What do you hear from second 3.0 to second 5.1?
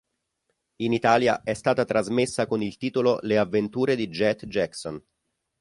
"Le avventure di Jet Jackson".